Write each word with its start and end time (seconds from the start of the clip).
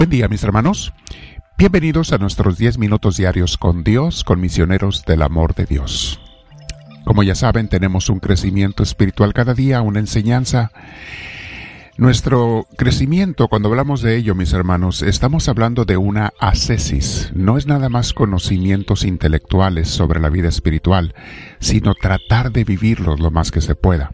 Buen 0.00 0.08
día 0.08 0.28
mis 0.28 0.42
hermanos. 0.44 0.94
Bienvenidos 1.58 2.14
a 2.14 2.16
nuestros 2.16 2.56
10 2.56 2.78
minutos 2.78 3.18
diarios 3.18 3.58
con 3.58 3.84
Dios, 3.84 4.24
con 4.24 4.40
misioneros 4.40 5.04
del 5.04 5.20
amor 5.20 5.54
de 5.54 5.66
Dios. 5.66 6.18
Como 7.04 7.22
ya 7.22 7.34
saben, 7.34 7.68
tenemos 7.68 8.08
un 8.08 8.18
crecimiento 8.18 8.82
espiritual 8.82 9.34
cada 9.34 9.52
día, 9.52 9.82
una 9.82 10.00
enseñanza. 10.00 10.72
Nuestro 11.98 12.66
crecimiento, 12.78 13.48
cuando 13.48 13.68
hablamos 13.68 14.00
de 14.00 14.16
ello, 14.16 14.34
mis 14.34 14.54
hermanos, 14.54 15.02
estamos 15.02 15.50
hablando 15.50 15.84
de 15.84 15.98
una 15.98 16.32
ascesis. 16.40 17.30
No 17.34 17.58
es 17.58 17.66
nada 17.66 17.90
más 17.90 18.14
conocimientos 18.14 19.04
intelectuales 19.04 19.88
sobre 19.88 20.18
la 20.18 20.30
vida 20.30 20.48
espiritual, 20.48 21.14
sino 21.58 21.92
tratar 21.92 22.52
de 22.52 22.64
vivirlos 22.64 23.20
lo 23.20 23.30
más 23.30 23.50
que 23.50 23.60
se 23.60 23.74
pueda. 23.74 24.12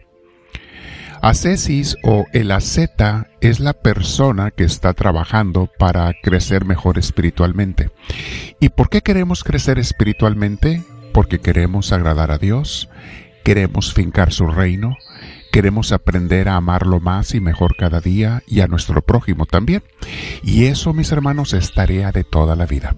Ascesis 1.21 1.97
o 2.03 2.25
el 2.33 2.51
asceta 2.51 3.27
es 3.41 3.59
la 3.59 3.73
persona 3.73 4.51
que 4.51 4.63
está 4.63 4.93
trabajando 4.93 5.69
para 5.77 6.13
crecer 6.21 6.65
mejor 6.65 6.97
espiritualmente. 6.97 7.89
¿Y 8.59 8.69
por 8.69 8.89
qué 8.89 9.01
queremos 9.01 9.43
crecer 9.43 9.79
espiritualmente? 9.79 10.83
Porque 11.13 11.39
queremos 11.39 11.91
agradar 11.91 12.31
a 12.31 12.37
Dios, 12.37 12.89
queremos 13.43 13.93
fincar 13.93 14.31
su 14.31 14.47
reino, 14.47 14.95
queremos 15.51 15.91
aprender 15.91 16.49
a 16.49 16.55
amarlo 16.55 16.99
más 16.99 17.33
y 17.33 17.39
mejor 17.39 17.75
cada 17.75 17.99
día 17.99 18.43
y 18.47 18.61
a 18.61 18.67
nuestro 18.67 19.01
prójimo 19.01 19.45
también. 19.45 19.83
Y 20.43 20.65
eso, 20.65 20.93
mis 20.93 21.11
hermanos, 21.11 21.53
es 21.53 21.73
tarea 21.73 22.11
de 22.11 22.23
toda 22.23 22.55
la 22.55 22.65
vida. 22.65 22.95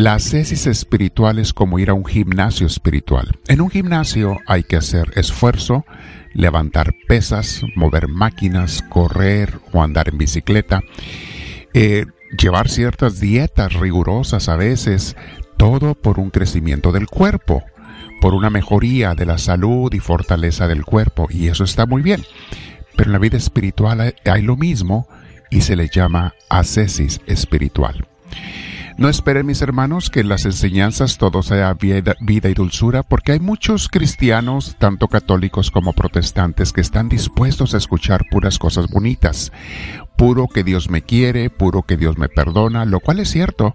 La 0.00 0.14
ascesis 0.14 0.66
espiritual 0.66 1.38
es 1.38 1.52
como 1.52 1.78
ir 1.78 1.90
a 1.90 1.92
un 1.92 2.06
gimnasio 2.06 2.66
espiritual. 2.66 3.38
En 3.48 3.60
un 3.60 3.68
gimnasio 3.68 4.38
hay 4.46 4.62
que 4.62 4.76
hacer 4.76 5.10
esfuerzo, 5.14 5.84
levantar 6.32 6.94
pesas, 7.06 7.60
mover 7.76 8.08
máquinas, 8.08 8.80
correr 8.88 9.60
o 9.74 9.82
andar 9.82 10.08
en 10.08 10.16
bicicleta, 10.16 10.80
eh, 11.74 12.06
llevar 12.38 12.70
ciertas 12.70 13.20
dietas 13.20 13.74
rigurosas 13.74 14.48
a 14.48 14.56
veces, 14.56 15.16
todo 15.58 15.94
por 15.94 16.18
un 16.18 16.30
crecimiento 16.30 16.92
del 16.92 17.06
cuerpo, 17.06 17.62
por 18.22 18.32
una 18.32 18.48
mejoría 18.48 19.14
de 19.14 19.26
la 19.26 19.36
salud 19.36 19.92
y 19.92 20.00
fortaleza 20.00 20.66
del 20.66 20.86
cuerpo, 20.86 21.28
y 21.28 21.48
eso 21.48 21.64
está 21.64 21.84
muy 21.84 22.00
bien. 22.00 22.24
Pero 22.96 23.10
en 23.10 23.12
la 23.12 23.18
vida 23.18 23.36
espiritual 23.36 24.14
hay 24.24 24.40
lo 24.40 24.56
mismo 24.56 25.06
y 25.50 25.60
se 25.60 25.76
le 25.76 25.88
llama 25.88 26.32
ascesis 26.48 27.20
espiritual. 27.26 28.06
No 28.96 29.08
esperen, 29.08 29.46
mis 29.46 29.62
hermanos, 29.62 30.10
que 30.10 30.20
en 30.20 30.28
las 30.28 30.44
enseñanzas 30.44 31.16
todo 31.16 31.42
sea 31.42 31.74
vida, 31.74 32.14
y 32.20 32.54
dulzura, 32.54 33.02
porque 33.02 33.32
hay 33.32 33.40
muchos 33.40 33.88
cristianos, 33.88 34.76
tanto 34.78 35.08
católicos 35.08 35.70
como 35.70 35.92
protestantes, 35.92 36.72
que 36.72 36.80
están 36.80 37.08
dispuestos 37.08 37.74
a 37.74 37.78
escuchar 37.78 38.24
puras 38.30 38.58
cosas 38.58 38.88
bonitas. 38.88 39.52
Puro 40.16 40.48
que 40.48 40.64
Dios 40.64 40.90
me 40.90 41.02
quiere, 41.02 41.50
puro 41.50 41.82
que 41.82 41.96
Dios 41.96 42.18
me 42.18 42.28
perdona, 42.28 42.84
lo 42.84 43.00
cual 43.00 43.20
es 43.20 43.30
cierto, 43.30 43.74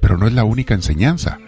pero 0.00 0.16
no 0.16 0.26
es 0.26 0.32
la 0.32 0.44
única 0.44 0.74
enseñanza. 0.74 1.38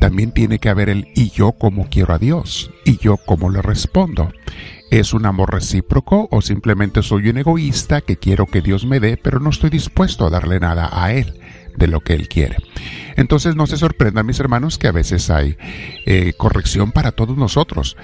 También 0.00 0.30
tiene 0.30 0.60
que 0.60 0.68
haber 0.68 0.90
el 0.90 1.08
y 1.16 1.30
yo 1.30 1.52
como 1.52 1.88
quiero 1.88 2.14
a 2.14 2.18
Dios, 2.18 2.70
y 2.84 2.98
yo 2.98 3.16
como 3.16 3.50
le 3.50 3.62
respondo. 3.62 4.30
¿Es 4.90 5.12
un 5.12 5.26
amor 5.26 5.52
recíproco 5.52 6.28
o 6.30 6.40
simplemente 6.40 7.02
soy 7.02 7.28
un 7.28 7.38
egoísta 7.38 8.00
que 8.00 8.16
quiero 8.16 8.46
que 8.46 8.62
Dios 8.62 8.86
me 8.86 9.00
dé, 9.00 9.16
pero 9.16 9.40
no 9.40 9.50
estoy 9.50 9.70
dispuesto 9.70 10.26
a 10.26 10.30
darle 10.30 10.60
nada 10.60 10.88
a 10.92 11.12
Él? 11.12 11.34
De 11.78 11.86
lo 11.88 12.00
que 12.00 12.14
Él 12.14 12.28
quiere. 12.28 12.56
Entonces 13.16 13.56
no 13.56 13.66
se 13.66 13.76
sorprendan 13.76 14.26
mis 14.26 14.40
hermanos 14.40 14.78
que 14.78 14.88
a 14.88 14.92
veces 14.92 15.30
hay 15.30 15.56
eh, 16.06 16.32
corrección 16.36 16.92
para 16.92 17.12
todos 17.12 17.36
nosotros, 17.36 17.96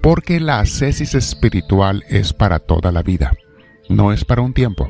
porque 0.00 0.40
la 0.40 0.60
ascesis 0.60 1.14
espiritual 1.14 2.04
es 2.08 2.32
para 2.32 2.58
toda 2.58 2.92
la 2.92 3.02
vida, 3.02 3.32
no 3.88 4.12
es 4.12 4.24
para 4.24 4.42
un 4.42 4.54
tiempo. 4.54 4.88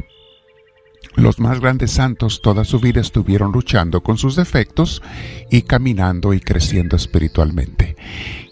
Los 1.17 1.41
más 1.41 1.61
grandes 1.61 1.93
santos 1.93 2.43
toda 2.43 2.65
su 2.65 2.79
vida 2.79 3.01
estuvieron 3.01 3.51
luchando 3.51 4.03
con 4.03 4.19
sus 4.19 4.37
defectos 4.37 5.03
y 5.51 5.63
caminando 5.63 6.35
y 6.35 6.41
creciendo 6.41 6.95
espiritualmente 6.95 7.97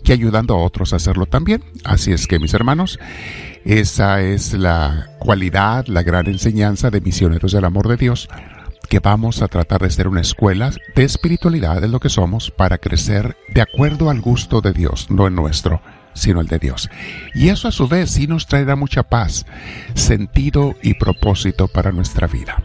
y 0.03 0.12
ayudando 0.12 0.54
a 0.54 0.62
otros 0.62 0.93
a 0.93 0.97
hacerlo 0.97 1.26
también. 1.26 1.62
Así 1.84 2.12
es 2.12 2.26
que 2.26 2.38
mis 2.38 2.54
hermanos, 2.54 2.99
esa 3.65 4.22
es 4.22 4.54
la 4.54 5.10
cualidad, 5.19 5.87
la 5.88 6.03
gran 6.03 6.26
enseñanza 6.26 6.91
de 6.91 7.03
misioneros 7.03 7.53
del 7.53 7.66
amor 7.66 7.88
de 7.88 7.99
Dios 7.99 8.28
que 8.89 9.00
vamos 9.00 9.43
a 9.43 9.49
tratar 9.49 9.83
de 9.83 9.91
ser 9.91 10.09
una 10.09 10.21
escuela 10.21 10.71
de 10.95 11.05
espiritualidad 11.05 11.81
de 11.81 11.89
lo 11.89 12.00
que 12.00 12.09
somos 12.09 12.50
para 12.50 12.78
crecer 12.78 13.37
de 13.49 13.62
acuerdo 13.62 14.11
al 14.11 14.21
gusto 14.21 14.61
de 14.61 14.72
Dios, 14.72 15.11
no 15.11 15.27
el 15.27 15.34
nuestro, 15.34 15.81
sino 16.15 16.41
el 16.41 16.47
de 16.47 16.59
Dios. 16.59 16.89
Y 17.34 17.49
eso 17.49 17.69
a 17.69 17.73
su 17.73 17.89
vez 17.89 18.11
sí 18.11 18.27
nos 18.27 18.47
traerá 18.47 18.77
mucha 18.77 19.03
paz, 19.03 19.47
sentido 19.94 20.75
y 20.83 20.94
propósito 20.94 21.69
para 21.69 21.93
nuestra 21.93 22.27
vida. 22.27 22.62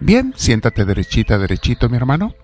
Bien, 0.00 0.34
siéntate 0.36 0.84
derechita, 0.84 1.38
derechito, 1.38 1.88
mi 1.88 1.96
hermano. 1.96 2.34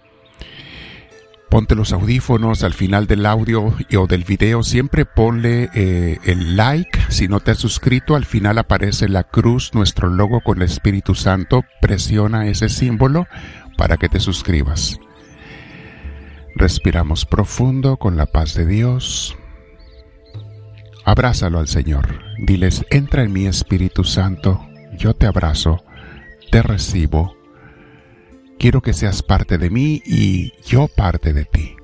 Ponte 1.50 1.74
los 1.74 1.92
audífonos 1.92 2.62
al 2.62 2.74
final 2.74 3.06
del 3.06 3.24
audio 3.24 3.74
o 3.96 4.06
del 4.06 4.24
video. 4.24 4.62
Siempre 4.62 5.06
ponle 5.06 5.70
eh, 5.74 6.18
el 6.24 6.56
like. 6.56 6.98
Si 7.08 7.26
no 7.26 7.40
te 7.40 7.52
has 7.52 7.58
suscrito, 7.58 8.14
al 8.14 8.26
final 8.26 8.58
aparece 8.58 9.08
la 9.08 9.24
cruz, 9.24 9.72
nuestro 9.72 10.08
logo 10.08 10.42
con 10.42 10.58
el 10.58 10.64
Espíritu 10.64 11.14
Santo. 11.14 11.64
Presiona 11.80 12.46
ese 12.48 12.68
símbolo 12.68 13.26
para 13.78 13.96
que 13.96 14.10
te 14.10 14.20
suscribas. 14.20 14.98
Respiramos 16.54 17.24
profundo 17.24 17.96
con 17.96 18.16
la 18.18 18.26
paz 18.26 18.52
de 18.54 18.66
Dios. 18.66 19.36
Abrázalo 21.06 21.60
al 21.60 21.68
Señor. 21.68 22.20
Diles, 22.38 22.84
entra 22.90 23.22
en 23.22 23.32
mi 23.32 23.46
Espíritu 23.46 24.04
Santo. 24.04 24.66
Yo 24.98 25.14
te 25.14 25.26
abrazo, 25.26 25.82
te 26.50 26.60
recibo 26.60 27.37
Quiero 28.58 28.82
que 28.82 28.92
seas 28.92 29.22
parte 29.22 29.56
de 29.56 29.70
mí 29.70 30.02
y 30.04 30.52
yo 30.66 30.88
parte 30.88 31.32
de 31.32 31.44
ti. 31.44 31.76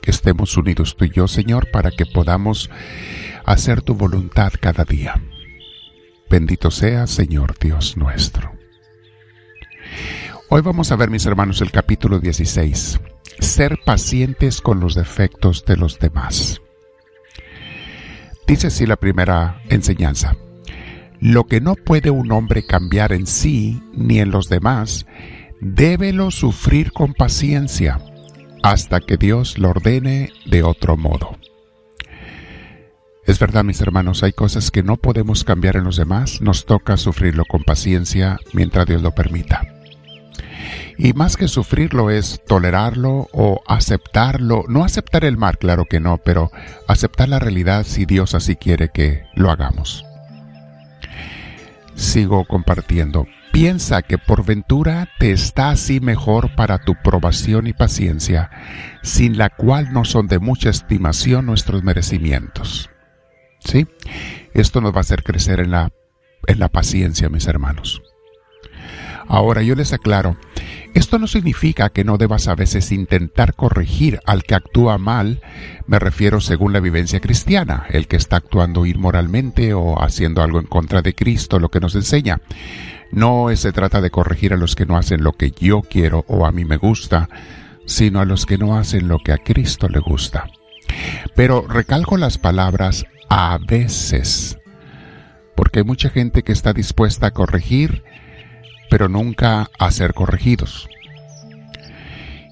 Que 0.00 0.12
estemos 0.12 0.56
unidos 0.56 0.94
tú 0.96 1.04
y 1.04 1.10
yo, 1.10 1.26
Señor, 1.26 1.70
para 1.72 1.90
que 1.90 2.06
podamos 2.06 2.70
hacer 3.44 3.82
tu 3.82 3.96
voluntad 3.96 4.52
cada 4.60 4.84
día. 4.84 5.20
Bendito 6.30 6.70
sea, 6.70 7.08
Señor 7.08 7.58
Dios 7.58 7.96
nuestro. 7.96 8.52
Hoy 10.48 10.62
vamos 10.62 10.92
a 10.92 10.96
ver, 10.96 11.10
mis 11.10 11.26
hermanos, 11.26 11.60
el 11.60 11.72
capítulo 11.72 12.20
16. 12.20 13.00
Ser 13.40 13.78
pacientes 13.84 14.60
con 14.60 14.78
los 14.78 14.94
defectos 14.94 15.64
de 15.64 15.76
los 15.76 15.98
demás. 15.98 16.60
Dice 18.46 18.68
así 18.68 18.86
la 18.86 18.96
primera 18.96 19.60
enseñanza. 19.68 20.36
Lo 21.18 21.44
que 21.44 21.60
no 21.60 21.74
puede 21.74 22.10
un 22.10 22.30
hombre 22.30 22.64
cambiar 22.64 23.12
en 23.12 23.26
sí 23.26 23.82
ni 23.92 24.20
en 24.20 24.30
los 24.30 24.48
demás, 24.48 25.06
débelo 25.64 26.30
sufrir 26.30 26.92
con 26.92 27.14
paciencia 27.14 27.98
hasta 28.62 29.00
que 29.00 29.16
Dios 29.16 29.58
lo 29.58 29.70
ordene 29.70 30.30
de 30.44 30.62
otro 30.62 30.98
modo. 30.98 31.38
Es 33.26 33.38
verdad, 33.38 33.64
mis 33.64 33.80
hermanos, 33.80 34.22
hay 34.22 34.34
cosas 34.34 34.70
que 34.70 34.82
no 34.82 34.98
podemos 34.98 35.42
cambiar 35.42 35.76
en 35.76 35.84
los 35.84 35.96
demás, 35.96 36.42
nos 36.42 36.66
toca 36.66 36.98
sufrirlo 36.98 37.46
con 37.46 37.64
paciencia 37.64 38.38
mientras 38.52 38.86
Dios 38.86 39.00
lo 39.00 39.12
permita. 39.12 39.62
Y 40.98 41.14
más 41.14 41.38
que 41.38 41.48
sufrirlo 41.48 42.10
es 42.10 42.42
tolerarlo 42.46 43.28
o 43.32 43.62
aceptarlo, 43.66 44.64
no 44.68 44.84
aceptar 44.84 45.24
el 45.24 45.38
mal, 45.38 45.56
claro 45.56 45.86
que 45.86 45.98
no, 45.98 46.18
pero 46.18 46.50
aceptar 46.86 47.30
la 47.30 47.38
realidad 47.38 47.86
si 47.86 48.04
Dios 48.04 48.34
así 48.34 48.56
quiere 48.56 48.90
que 48.90 49.22
lo 49.34 49.50
hagamos. 49.50 50.04
Sigo 51.94 52.44
compartiendo. 52.44 53.26
Piensa 53.54 54.02
que 54.02 54.18
por 54.18 54.44
ventura 54.44 55.08
te 55.20 55.30
está 55.30 55.70
así 55.70 56.00
mejor 56.00 56.56
para 56.56 56.78
tu 56.78 56.96
probación 56.96 57.68
y 57.68 57.72
paciencia, 57.72 58.50
sin 59.04 59.38
la 59.38 59.48
cual 59.48 59.92
no 59.92 60.04
son 60.04 60.26
de 60.26 60.40
mucha 60.40 60.70
estimación 60.70 61.46
nuestros 61.46 61.84
merecimientos. 61.84 62.90
¿Sí? 63.60 63.86
Esto 64.54 64.80
nos 64.80 64.92
va 64.92 64.98
a 64.98 65.00
hacer 65.02 65.22
crecer 65.22 65.60
en 65.60 65.70
la, 65.70 65.92
en 66.48 66.58
la 66.58 66.68
paciencia, 66.68 67.28
mis 67.28 67.46
hermanos. 67.46 68.02
Ahora 69.28 69.62
yo 69.62 69.76
les 69.76 69.92
aclaro, 69.92 70.36
esto 70.92 71.20
no 71.20 71.28
significa 71.28 71.90
que 71.90 72.02
no 72.02 72.18
debas 72.18 72.48
a 72.48 72.56
veces 72.56 72.90
intentar 72.90 73.54
corregir 73.54 74.18
al 74.26 74.42
que 74.42 74.56
actúa 74.56 74.98
mal, 74.98 75.40
me 75.86 76.00
refiero 76.00 76.40
según 76.40 76.72
la 76.72 76.80
vivencia 76.80 77.20
cristiana, 77.20 77.86
el 77.90 78.08
que 78.08 78.16
está 78.16 78.34
actuando 78.34 78.84
inmoralmente 78.84 79.74
o 79.74 80.02
haciendo 80.02 80.42
algo 80.42 80.58
en 80.58 80.66
contra 80.66 81.02
de 81.02 81.14
Cristo, 81.14 81.60
lo 81.60 81.70
que 81.70 81.78
nos 81.78 81.94
enseña. 81.94 82.40
No 83.14 83.46
se 83.54 83.72
trata 83.72 84.00
de 84.00 84.10
corregir 84.10 84.52
a 84.52 84.56
los 84.56 84.74
que 84.74 84.86
no 84.86 84.96
hacen 84.96 85.22
lo 85.22 85.34
que 85.34 85.52
yo 85.52 85.82
quiero 85.82 86.24
o 86.26 86.46
a 86.46 86.50
mí 86.50 86.64
me 86.64 86.78
gusta, 86.78 87.28
sino 87.86 88.18
a 88.18 88.24
los 88.24 88.44
que 88.44 88.58
no 88.58 88.76
hacen 88.76 89.06
lo 89.06 89.20
que 89.20 89.30
a 89.30 89.38
Cristo 89.38 89.88
le 89.88 90.00
gusta. 90.00 90.50
Pero 91.36 91.64
recalco 91.68 92.16
las 92.16 92.38
palabras 92.38 93.06
a 93.28 93.56
veces, 93.64 94.58
porque 95.54 95.78
hay 95.78 95.84
mucha 95.84 96.10
gente 96.10 96.42
que 96.42 96.50
está 96.50 96.72
dispuesta 96.72 97.28
a 97.28 97.30
corregir, 97.30 98.02
pero 98.90 99.08
nunca 99.08 99.70
a 99.78 99.92
ser 99.92 100.12
corregidos. 100.12 100.88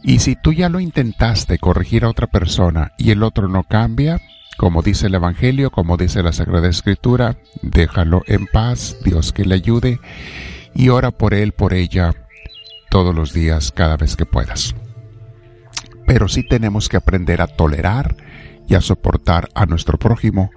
Y 0.04 0.20
si 0.20 0.36
tú 0.36 0.52
ya 0.52 0.68
lo 0.68 0.78
intentaste 0.78 1.58
corregir 1.58 2.04
a 2.04 2.08
otra 2.08 2.28
persona 2.28 2.92
y 2.98 3.10
el 3.10 3.24
otro 3.24 3.48
no 3.48 3.64
cambia, 3.64 4.20
como 4.58 4.82
dice 4.82 5.08
el 5.08 5.16
Evangelio, 5.16 5.70
como 5.70 5.96
dice 5.96 6.22
la 6.22 6.32
Sagrada 6.32 6.68
Escritura, 6.68 7.36
déjalo 7.62 8.22
en 8.28 8.46
paz, 8.46 8.96
Dios 9.04 9.32
que 9.32 9.44
le 9.44 9.56
ayude 9.56 9.98
y 10.74 10.88
ora 10.88 11.10
por 11.10 11.34
él, 11.34 11.52
por 11.52 11.74
ella, 11.74 12.14
todos 12.90 13.14
los 13.14 13.32
días, 13.32 13.72
cada 13.72 13.96
vez 13.96 14.16
que 14.16 14.26
puedas. 14.26 14.74
Pero 16.06 16.28
sí 16.28 16.46
tenemos 16.46 16.88
que 16.88 16.96
aprender 16.96 17.40
a 17.40 17.46
tolerar 17.46 18.16
y 18.68 18.74
a 18.74 18.80
soportar 18.80 19.48
a 19.54 19.66
nuestro 19.66 19.98
prójimo. 19.98 20.50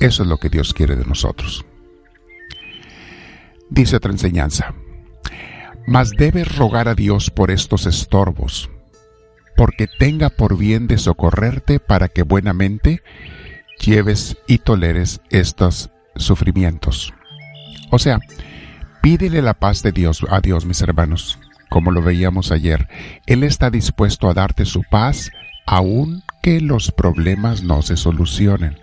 Eso 0.00 0.22
es 0.22 0.28
lo 0.28 0.38
que 0.38 0.48
Dios 0.48 0.74
quiere 0.74 0.96
de 0.96 1.04
nosotros. 1.04 1.64
Dice 3.70 3.96
otra 3.96 4.12
enseñanza, 4.12 4.74
mas 5.86 6.10
debes 6.10 6.56
rogar 6.56 6.88
a 6.88 6.94
Dios 6.94 7.30
por 7.30 7.50
estos 7.50 7.86
estorbos, 7.86 8.70
porque 9.56 9.86
tenga 9.98 10.30
por 10.30 10.56
bien 10.56 10.86
de 10.86 10.98
socorrerte 10.98 11.80
para 11.80 12.08
que 12.08 12.22
buenamente 12.22 13.02
lleves 13.80 14.36
y 14.46 14.58
toleres 14.58 15.20
estos 15.30 15.90
sufrimientos. 16.16 17.14
O 17.90 17.98
sea, 17.98 18.20
pídele 19.02 19.42
la 19.42 19.54
paz 19.54 19.82
de 19.82 19.92
Dios 19.92 20.24
a 20.30 20.40
Dios, 20.40 20.64
mis 20.64 20.80
hermanos, 20.80 21.38
como 21.68 21.90
lo 21.90 22.00
veíamos 22.00 22.52
ayer. 22.52 22.88
Él 23.26 23.42
está 23.42 23.68
dispuesto 23.68 24.30
a 24.30 24.34
darte 24.34 24.64
su 24.64 24.82
paz 24.90 25.30
aun 25.66 26.22
que 26.42 26.60
los 26.60 26.90
problemas 26.92 27.62
no 27.62 27.82
se 27.82 27.96
solucionen. 27.96 28.78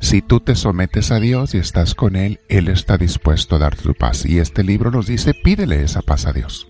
Si 0.00 0.22
tú 0.22 0.40
te 0.40 0.56
sometes 0.56 1.10
a 1.10 1.20
Dios 1.20 1.54
y 1.54 1.58
estás 1.58 1.94
con 1.94 2.16
Él, 2.16 2.40
Él 2.48 2.68
está 2.68 2.96
dispuesto 2.96 3.56
a 3.56 3.58
darte 3.58 3.82
su 3.82 3.94
paz. 3.94 4.24
Y 4.24 4.38
este 4.38 4.64
libro 4.64 4.90
nos 4.90 5.06
dice, 5.06 5.34
pídele 5.34 5.82
esa 5.82 6.02
paz 6.02 6.26
a 6.26 6.32
Dios. 6.32 6.66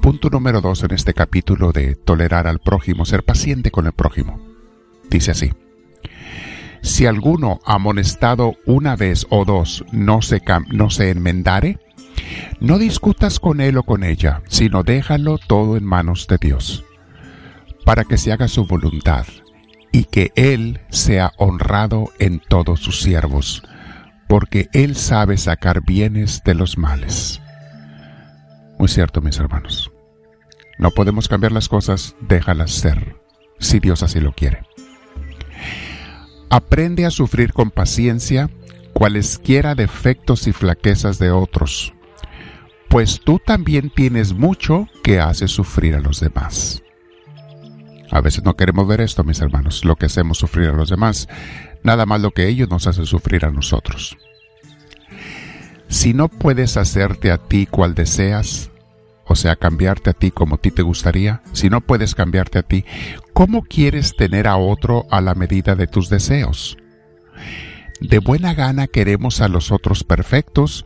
Punto 0.00 0.30
número 0.30 0.60
dos 0.60 0.82
en 0.82 0.92
este 0.92 1.12
capítulo 1.12 1.72
de 1.72 1.96
tolerar 1.96 2.46
al 2.46 2.60
prójimo, 2.60 3.04
ser 3.04 3.24
paciente 3.24 3.70
con 3.70 3.86
el 3.86 3.92
prójimo. 3.92 4.40
Dice 5.10 5.32
así. 5.32 5.52
Si 6.82 7.06
alguno 7.06 7.60
amonestado 7.64 8.54
una 8.66 8.96
vez 8.96 9.26
o 9.30 9.44
dos 9.44 9.84
no 9.92 10.22
se, 10.22 10.42
no 10.70 10.90
se 10.90 11.10
enmendare, 11.10 11.78
no 12.60 12.78
discutas 12.78 13.38
con 13.40 13.60
él 13.60 13.78
o 13.78 13.82
con 13.82 14.04
ella, 14.04 14.42
sino 14.48 14.82
déjalo 14.82 15.38
todo 15.38 15.76
en 15.76 15.84
manos 15.84 16.26
de 16.26 16.38
Dios, 16.38 16.84
para 17.84 18.04
que 18.04 18.18
se 18.18 18.32
haga 18.32 18.48
su 18.48 18.66
voluntad 18.66 19.26
y 19.92 20.04
que 20.04 20.32
Él 20.36 20.80
sea 20.90 21.32
honrado 21.36 22.10
en 22.18 22.40
todos 22.40 22.80
sus 22.80 23.00
siervos, 23.00 23.62
porque 24.28 24.68
Él 24.72 24.96
sabe 24.96 25.36
sacar 25.36 25.82
bienes 25.84 26.42
de 26.44 26.54
los 26.54 26.78
males. 26.78 27.40
Muy 28.78 28.88
cierto, 28.88 29.20
mis 29.20 29.38
hermanos. 29.38 29.90
No 30.78 30.90
podemos 30.90 31.28
cambiar 31.28 31.52
las 31.52 31.68
cosas, 31.68 32.14
déjalas 32.20 32.70
ser, 32.70 33.16
si 33.58 33.80
Dios 33.80 34.02
así 34.02 34.20
lo 34.20 34.32
quiere. 34.32 34.62
Aprende 36.50 37.06
a 37.06 37.10
sufrir 37.10 37.52
con 37.52 37.70
paciencia 37.70 38.50
cualesquiera 38.92 39.76
defectos 39.76 40.48
y 40.48 40.52
flaquezas 40.52 41.20
de 41.20 41.30
otros, 41.30 41.94
pues 42.88 43.20
tú 43.24 43.38
también 43.38 43.90
tienes 43.90 44.32
mucho 44.32 44.88
que 45.04 45.20
hace 45.20 45.46
sufrir 45.46 45.94
a 45.94 46.00
los 46.00 46.18
demás. 46.18 46.82
A 48.10 48.20
veces 48.20 48.42
no 48.42 48.56
queremos 48.56 48.88
ver 48.88 49.00
esto, 49.00 49.22
mis 49.22 49.40
hermanos, 49.40 49.84
lo 49.84 49.94
que 49.94 50.06
hacemos 50.06 50.38
sufrir 50.38 50.70
a 50.70 50.72
los 50.72 50.90
demás, 50.90 51.28
nada 51.84 52.04
más 52.04 52.20
lo 52.20 52.32
que 52.32 52.48
ellos 52.48 52.68
nos 52.68 52.88
hacen 52.88 53.06
sufrir 53.06 53.44
a 53.44 53.52
nosotros. 53.52 54.18
Si 55.86 56.14
no 56.14 56.28
puedes 56.28 56.76
hacerte 56.76 57.30
a 57.30 57.38
ti 57.38 57.66
cual 57.66 57.94
deseas, 57.94 58.69
o 59.30 59.36
sea, 59.36 59.54
cambiarte 59.54 60.10
a 60.10 60.12
ti 60.12 60.32
como 60.32 60.56
a 60.56 60.58
ti 60.58 60.72
te 60.72 60.82
gustaría, 60.82 61.40
si 61.52 61.70
no 61.70 61.82
puedes 61.82 62.16
cambiarte 62.16 62.58
a 62.58 62.64
ti, 62.64 62.84
¿cómo 63.32 63.62
quieres 63.62 64.16
tener 64.16 64.48
a 64.48 64.56
otro 64.56 65.06
a 65.08 65.20
la 65.20 65.36
medida 65.36 65.76
de 65.76 65.86
tus 65.86 66.08
deseos? 66.08 66.76
De 68.00 68.18
buena 68.18 68.54
gana 68.54 68.88
queremos 68.88 69.40
a 69.40 69.46
los 69.46 69.70
otros 69.70 70.02
perfectos, 70.02 70.84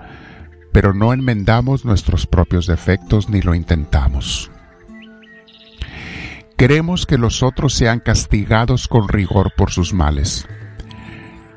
pero 0.73 0.93
no 0.93 1.15
enmendamos 1.15 1.87
nuestros 1.87 2.27
propios 2.27 2.67
defectos 2.67 3.31
ni 3.31 3.41
lo 3.41 3.55
intentamos. 3.55 4.51
Queremos 6.59 7.07
que 7.07 7.17
los 7.17 7.43
otros 7.43 7.73
sean 7.73 7.99
castigados 7.99 8.89
con 8.89 9.09
rigor 9.09 9.55
por 9.57 9.71
sus 9.71 9.95
males. 9.95 10.47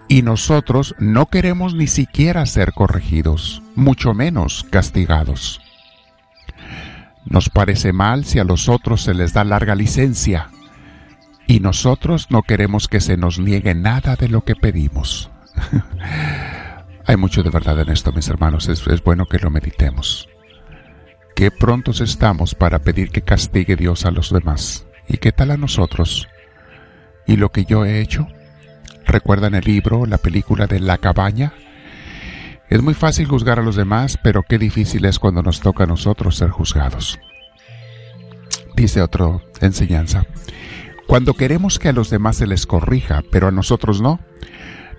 Y 0.07 0.21
nosotros 0.21 0.95
no 0.99 1.25
queremos 1.25 1.75
ni 1.75 1.87
siquiera 1.87 2.45
ser 2.45 2.71
corregidos, 2.71 3.61
mucho 3.75 4.13
menos 4.13 4.65
castigados. 4.71 5.59
Nos 7.29 7.49
parece 7.49 7.93
mal 7.93 8.25
si 8.25 8.39
a 8.39 8.43
los 8.43 8.69
otros 8.69 9.03
se 9.03 9.13
les 9.13 9.33
da 9.33 9.43
larga 9.43 9.75
licencia, 9.75 10.49
y 11.47 11.61
nosotros 11.61 12.27
no 12.29 12.43
queremos 12.43 12.87
que 12.87 12.99
se 12.99 13.15
nos 13.17 13.39
niegue 13.39 13.73
nada 13.73 14.15
de 14.15 14.27
lo 14.27 14.43
que 14.43 14.55
pedimos. 14.55 15.31
Hay 17.05 17.15
mucho 17.15 17.41
de 17.41 17.49
verdad 17.49 17.79
en 17.79 17.89
esto, 17.89 18.11
mis 18.11 18.27
hermanos, 18.27 18.67
es, 18.67 18.83
bueno 19.03 19.25
que 19.25 19.39
lo 19.39 19.49
meditemos. 19.49 20.27
Qué 21.35 21.51
prontos 21.51 22.01
estamos 22.01 22.53
para 22.53 22.79
pedir 22.79 23.11
que 23.11 23.21
castigue 23.21 23.77
Dios 23.77 24.05
a 24.05 24.11
los 24.11 24.31
demás. 24.31 24.85
¿Y 25.07 25.17
qué 25.17 25.31
tal 25.31 25.51
a 25.51 25.57
nosotros? 25.57 26.27
¿Y 27.25 27.37
lo 27.37 27.49
que 27.49 27.63
yo 27.63 27.85
he 27.85 28.01
hecho? 28.01 28.27
¿Recuerdan 29.05 29.55
el 29.55 29.63
libro, 29.63 30.05
la 30.05 30.17
película 30.17 30.67
de 30.67 30.81
La 30.81 30.97
cabaña? 30.97 31.53
Es 32.69 32.81
muy 32.81 32.93
fácil 32.93 33.27
juzgar 33.27 33.59
a 33.59 33.63
los 33.63 33.77
demás, 33.77 34.17
pero 34.21 34.43
qué 34.43 34.57
difícil 34.57 35.05
es 35.05 35.19
cuando 35.19 35.41
nos 35.41 35.61
toca 35.61 35.85
a 35.85 35.87
nosotros 35.87 36.35
ser 36.35 36.49
juzgados. 36.49 37.17
Dice 38.75 39.01
otra 39.01 39.39
enseñanza. 39.61 40.25
Cuando 41.07 41.33
queremos 41.33 41.79
que 41.79 41.87
a 41.87 41.93
los 41.93 42.09
demás 42.09 42.35
se 42.35 42.47
les 42.47 42.65
corrija, 42.65 43.23
pero 43.31 43.47
a 43.47 43.51
nosotros 43.51 44.01
no, 44.01 44.19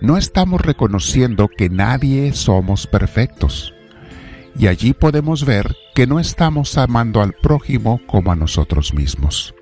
no 0.00 0.16
estamos 0.16 0.62
reconociendo 0.62 1.48
que 1.48 1.68
nadie 1.68 2.32
somos 2.32 2.86
perfectos. 2.86 3.74
Y 4.58 4.66
allí 4.66 4.94
podemos 4.94 5.44
ver 5.44 5.76
que 5.94 6.06
no 6.06 6.18
estamos 6.18 6.78
amando 6.78 7.20
al 7.20 7.34
prójimo 7.34 8.00
como 8.06 8.32
a 8.32 8.36
nosotros 8.36 8.94
mismos. 8.94 9.54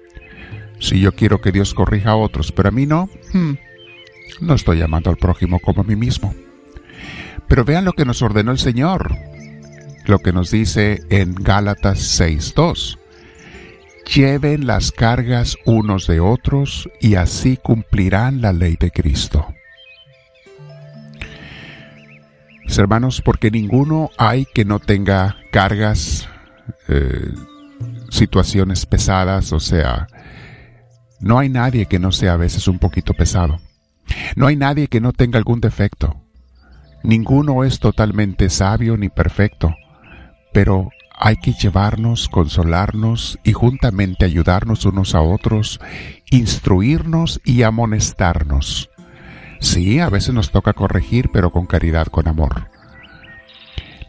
Si 0.79 1.01
yo 1.01 1.13
quiero 1.13 1.41
que 1.41 1.53
Dios 1.53 1.75
corrija 1.75 2.11
a 2.11 2.17
otros, 2.17 2.53
pero 2.53 2.69
a 2.69 2.73
mí 2.73 2.87
no, 2.87 3.11
hmm, 3.33 3.55
no 4.41 4.55
estoy 4.55 4.79
llamando 4.79 5.11
al 5.11 5.17
prójimo 5.17 5.59
como 5.59 5.83
a 5.83 5.85
mí 5.85 5.97
mismo. 5.97 6.35
Pero 7.49 7.65
vean 7.65 7.85
lo 7.85 7.93
que 7.93 8.05
nos 8.05 8.23
ordenó 8.23 8.53
el 8.53 8.59
Señor, 8.59 9.17
lo 10.05 10.19
que 10.19 10.33
nos 10.33 10.51
dice 10.51 11.03
en 11.11 11.35
Gálatas 11.35 12.21
6.2. 12.21 12.99
Lleven 14.15 14.67
las 14.67 14.93
cargas 14.93 15.57
unos 15.65 16.07
de 16.07 16.21
otros 16.21 16.89
y 17.01 17.17
así 17.17 17.57
cumplirán 17.57 18.41
la 18.41 18.53
ley 18.53 18.77
de 18.79 18.91
Cristo. 18.91 19.47
hermanos, 22.79 23.23
porque 23.25 23.51
ninguno 23.51 24.11
hay 24.19 24.45
que 24.45 24.65
no 24.65 24.81
tenga 24.81 25.37
cargas, 25.51 26.29
eh, 26.89 27.31
situaciones 28.11 28.87
pesadas, 28.87 29.53
o 29.53 29.61
sea, 29.61 30.09
no 31.21 31.39
hay 31.39 31.49
nadie 31.49 31.87
que 31.87 31.99
no 31.99 32.13
sea 32.13 32.35
a 32.35 32.37
veces 32.37 32.69
un 32.69 32.79
poquito 32.79 33.15
pesado. 33.15 33.61
No 34.37 34.47
hay 34.47 34.57
nadie 34.57 34.89
que 34.89 35.01
no 35.01 35.13
tenga 35.13 35.39
algún 35.39 35.61
defecto. 35.61 36.26
Ninguno 37.07 37.63
es 37.63 37.79
totalmente 37.79 38.51
sabio 38.51 38.97
ni 38.97 39.09
perfecto, 39.09 39.77
pero 40.53 40.91
hay 41.17 41.37
que 41.37 41.53
llevarnos, 41.53 42.29
consolarnos 42.29 43.39
y 43.45 43.53
juntamente 43.53 44.25
ayudarnos 44.25 44.85
unos 44.87 45.15
a 45.15 45.21
otros, 45.21 45.79
instruirnos 46.33 47.41
y 47.45 47.63
amonestarnos. 47.63 48.91
Sí, 49.61 50.01
a 50.01 50.09
veces 50.11 50.35
nos 50.35 50.51
toca 50.51 50.73
corregir, 50.73 51.31
pero 51.33 51.53
con 51.53 51.67
caridad, 51.67 52.09
con 52.09 52.27
amor. 52.27 52.71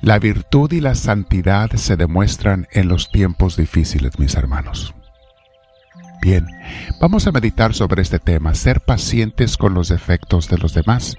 La 0.01 0.17
virtud 0.17 0.71
y 0.71 0.81
la 0.81 0.95
santidad 0.95 1.69
se 1.75 1.97
demuestran 1.97 2.67
en 2.71 2.87
los 2.87 3.11
tiempos 3.11 3.57
difíciles, 3.57 4.17
mis 4.17 4.33
hermanos. 4.33 4.95
Bien, 6.19 6.47
vamos 6.99 7.27
a 7.27 7.31
meditar 7.31 7.75
sobre 7.75 8.01
este 8.01 8.17
tema. 8.17 8.55
Ser 8.55 8.81
pacientes 8.81 9.55
con 9.55 9.75
los 9.75 9.89
defectos 9.89 10.49
de 10.49 10.57
los 10.57 10.73
demás 10.73 11.15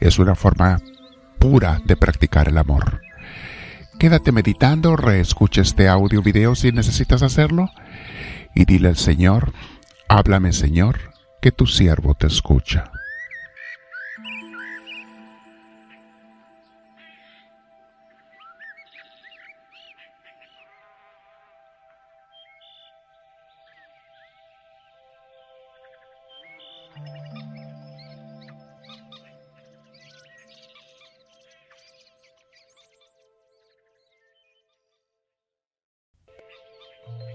es 0.00 0.18
una 0.18 0.34
forma 0.34 0.78
pura 1.40 1.80
de 1.86 1.96
practicar 1.96 2.48
el 2.48 2.58
amor. 2.58 3.00
Quédate 3.98 4.30
meditando, 4.30 4.94
reescucha 4.94 5.62
este 5.62 5.88
audio 5.88 6.22
video 6.22 6.54
si 6.54 6.70
necesitas 6.70 7.22
hacerlo 7.22 7.70
y 8.54 8.66
dile 8.66 8.88
al 8.88 8.96
Señor, 8.96 9.52
háblame 10.06 10.52
Señor, 10.52 11.12
que 11.40 11.50
tu 11.50 11.66
siervo 11.66 12.14
te 12.14 12.26
escucha. 12.26 12.92